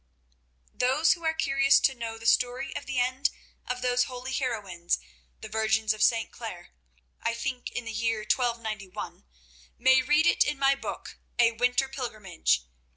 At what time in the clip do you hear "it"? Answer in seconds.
10.25-10.43